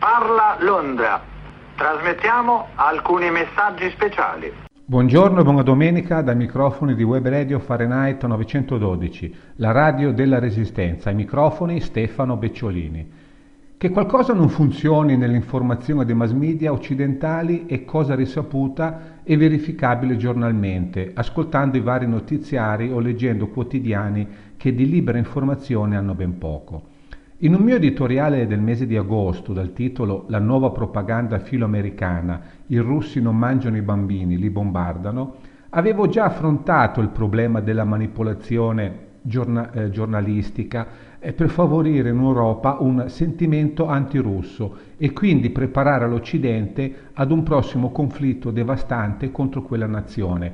[0.00, 1.20] Parla Londra.
[1.76, 4.50] Trasmettiamo alcuni messaggi speciali.
[4.82, 11.10] Buongiorno e buona domenica dai microfoni di Web Radio Fahrenheit 912, la radio della resistenza.
[11.10, 13.12] Ai microfoni Stefano Becciolini.
[13.76, 21.10] Che qualcosa non funzioni nell'informazione dei mass media occidentali è cosa risaputa e verificabile giornalmente,
[21.12, 24.26] ascoltando i vari notiziari o leggendo quotidiani
[24.56, 26.89] che di libera informazione hanno ben poco.
[27.42, 32.76] In un mio editoriale del mese di agosto dal titolo La nuova propaganda filoamericana, i
[32.76, 35.36] russi non mangiano i bambini, li bombardano,
[35.70, 40.86] avevo già affrontato il problema della manipolazione giorna- eh, giornalistica
[41.18, 47.90] eh, per favorire in Europa un sentimento antirusso e quindi preparare l'Occidente ad un prossimo
[47.90, 50.52] conflitto devastante contro quella nazione,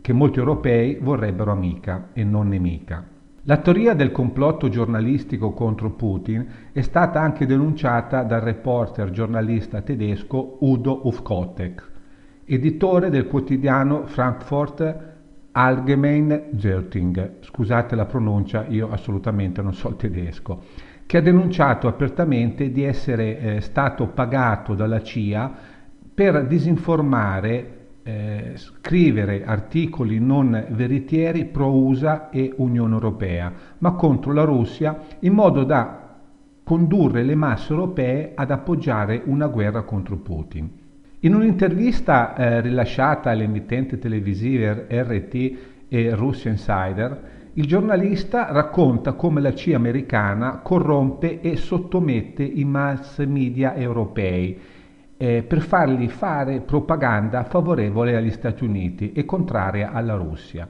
[0.00, 3.18] che molti europei vorrebbero amica e non nemica.
[3.44, 10.58] La teoria del complotto giornalistico contro Putin è stata anche denunciata dal reporter giornalista tedesco
[10.60, 11.90] Udo Ufkotek,
[12.44, 15.08] editore del quotidiano Frankfurt
[15.52, 20.62] Allgemeine Zeitung, scusate la pronuncia, io assolutamente non so il tedesco,
[21.06, 25.50] che ha denunciato apertamente di essere eh, stato pagato dalla CIA
[26.12, 27.79] per disinformare
[28.10, 35.32] eh, scrivere articoli non veritieri pro USA e Unione Europea, ma contro la Russia in
[35.32, 36.18] modo da
[36.64, 40.68] condurre le masse europee ad appoggiare una guerra contro Putin.
[41.20, 45.58] In un'intervista eh, rilasciata alle emittenti televisive RT
[45.88, 53.24] e Russia Insider, il giornalista racconta come la CIA americana corrompe e sottomette i mass
[53.26, 54.58] media europei
[55.22, 60.66] eh, per fargli fare propaganda favorevole agli Stati Uniti e contraria alla Russia.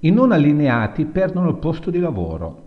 [0.00, 2.66] I non allineati perdono il posto di lavoro.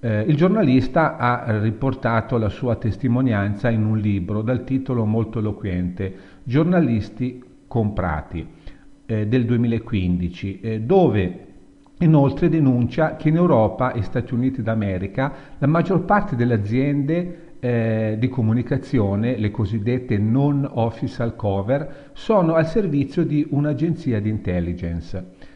[0.00, 6.14] Eh, il giornalista ha riportato la sua testimonianza in un libro dal titolo molto eloquente,
[6.42, 8.46] Giornalisti comprati,
[9.06, 11.44] eh, del 2015, eh, dove
[12.00, 18.16] inoltre denuncia che in Europa e Stati Uniti d'America la maggior parte delle aziende eh,
[18.18, 25.54] di comunicazione, le cosiddette non official cover, sono al servizio di un'agenzia di intelligence.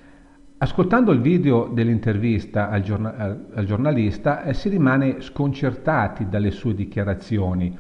[0.59, 7.77] Ascoltando il video dell'intervista al, giorna- al giornalista eh, si rimane sconcertati dalle sue dichiarazioni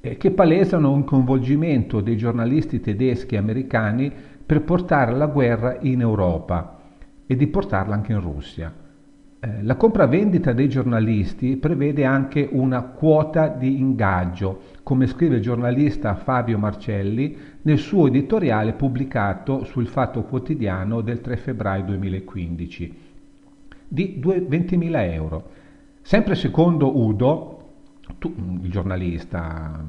[0.00, 4.12] eh, che palesano un coinvolgimento dei giornalisti tedeschi e americani
[4.46, 6.78] per portare la guerra in Europa
[7.26, 8.85] e di portarla anche in Russia.
[9.46, 16.16] Eh, la compravendita dei giornalisti prevede anche una quota di ingaggio, come scrive il giornalista
[16.16, 22.94] Fabio Marcelli nel suo editoriale pubblicato sul Fatto Quotidiano del 3 febbraio 2015,
[23.86, 25.50] di 20.000 euro.
[26.02, 27.68] Sempre secondo Udo,
[28.24, 29.80] il giornalista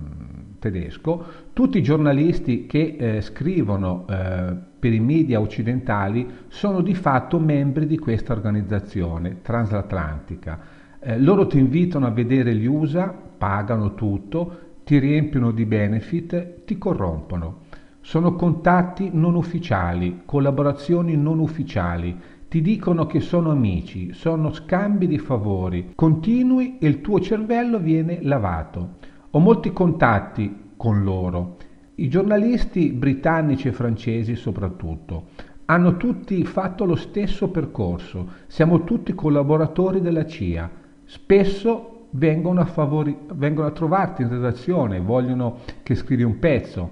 [0.70, 7.40] tedesco, tutti i giornalisti che eh, scrivono eh, per i media occidentali sono di fatto
[7.40, 10.60] membri di questa organizzazione transatlantica.
[11.00, 16.78] Eh, loro ti invitano a vedere gli USA, pagano tutto, ti riempiono di benefit, ti
[16.78, 17.66] corrompono.
[18.02, 22.18] Sono contatti non ufficiali, collaborazioni non ufficiali,
[22.48, 28.20] ti dicono che sono amici, sono scambi di favori, continui e il tuo cervello viene
[28.22, 28.96] lavato.
[29.38, 31.58] Ho molti contatti con loro.
[31.94, 35.26] I giornalisti britannici e francesi soprattutto
[35.66, 40.68] hanno tutti fatto lo stesso percorso, siamo tutti collaboratori della CIA.
[41.06, 46.90] Spesso vengono a, favori- vengono a trovarti in redazione, vogliono che scrivi un pezzo.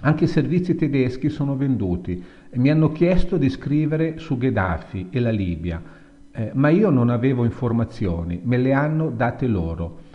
[0.00, 2.20] Anche i servizi tedeschi sono venduti
[2.54, 5.80] mi hanno chiesto di scrivere su Gheddafi e la Libia,
[6.32, 10.06] eh, ma io non avevo informazioni, me le hanno date loro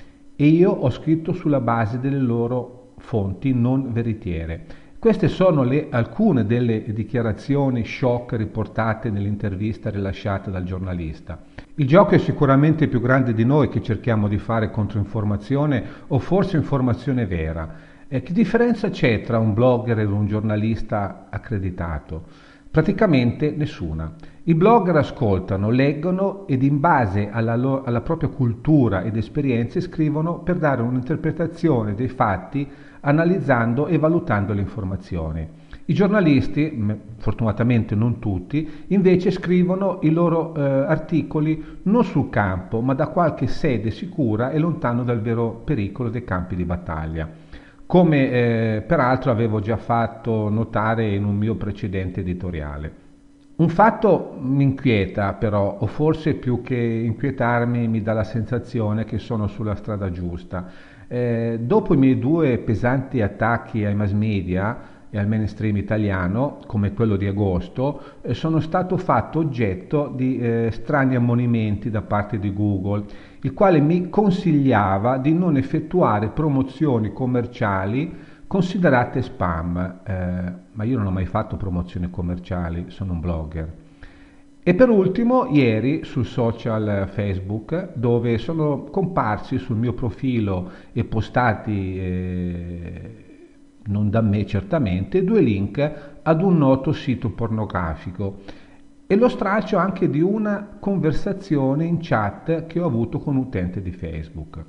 [0.43, 4.65] e io ho scritto sulla base delle loro fonti non veritiere.
[4.99, 11.41] Queste sono le, alcune delle dichiarazioni shock riportate nell'intervista rilasciata dal giornalista.
[11.75, 16.57] Il gioco è sicuramente più grande di noi che cerchiamo di fare controinformazione o forse
[16.57, 17.75] informazione vera.
[18.09, 22.51] Eh, che differenza c'è tra un blogger ed un giornalista accreditato?
[22.73, 24.15] Praticamente nessuna.
[24.45, 30.39] I blogger ascoltano, leggono ed in base alla, loro, alla propria cultura ed esperienze scrivono
[30.39, 32.67] per dare un'interpretazione dei fatti
[33.01, 35.47] analizzando e valutando le informazioni.
[35.85, 36.83] I giornalisti,
[37.17, 43.45] fortunatamente non tutti, invece scrivono i loro eh, articoli non sul campo, ma da qualche
[43.45, 47.42] sede sicura e lontano dal vero pericolo dei campi di battaglia
[47.85, 53.01] come eh, peraltro avevo già fatto notare in un mio precedente editoriale.
[53.55, 59.19] Un fatto mi inquieta però, o forse più che inquietarmi mi dà la sensazione che
[59.19, 60.65] sono sulla strada giusta.
[61.07, 66.91] Eh, dopo i miei due pesanti attacchi ai mass media, e al mainstream italiano, come
[66.91, 72.51] quello di agosto, eh, sono stato fatto oggetto di eh, strani ammonimenti da parte di
[72.51, 73.05] Google,
[73.41, 78.11] il quale mi consigliava di non effettuare promozioni commerciali
[78.47, 83.73] considerate spam, eh, ma io non ho mai fatto promozioni commerciali, sono un blogger.
[84.63, 91.99] E per ultimo, ieri sul social Facebook, dove sono comparsi sul mio profilo e postati
[91.99, 93.12] eh,
[93.85, 98.41] non da me certamente, due link ad un noto sito pornografico
[99.05, 103.81] e lo straccio anche di una conversazione in chat che ho avuto con un utente
[103.81, 104.63] di Facebook,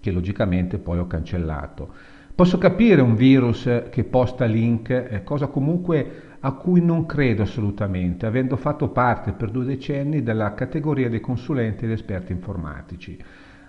[0.00, 1.88] che logicamente poi ho cancellato.
[2.34, 8.56] Posso capire un virus che posta link, cosa comunque a cui non credo assolutamente, avendo
[8.56, 13.18] fatto parte per due decenni della categoria dei consulenti ed esperti informatici.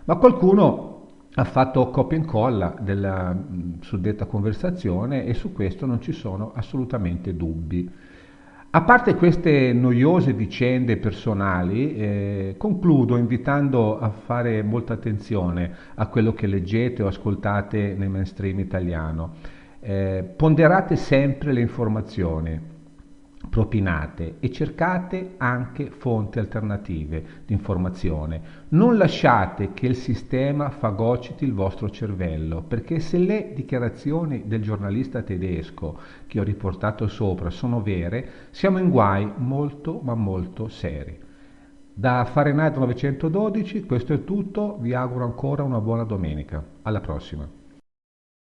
[0.06, 1.07] Ma qualcuno
[1.40, 3.36] ha fatto copia e incolla della
[3.82, 7.88] suddetta conversazione e su questo non ci sono assolutamente dubbi.
[8.72, 16.34] A parte queste noiose vicende personali, eh, concludo invitando a fare molta attenzione a quello
[16.34, 19.34] che leggete o ascoltate nel mainstream italiano.
[19.80, 22.76] Eh, ponderate sempre le informazioni
[23.50, 28.42] propinate e cercate anche fonti alternative di informazione.
[28.70, 35.22] Non lasciate che il sistema fagociti il vostro cervello, perché se le dichiarazioni del giornalista
[35.22, 41.26] tedesco che ho riportato sopra sono vere, siamo in guai molto ma molto seri.
[41.94, 46.64] Da Fahrenheit 912 questo è tutto, vi auguro ancora una buona domenica.
[46.84, 47.57] Alla prossima.